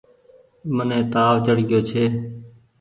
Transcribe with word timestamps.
مني 0.75 0.99
تآو 1.11 1.35
چڙگيو 1.45 1.79
ڇي۔ 1.89 2.03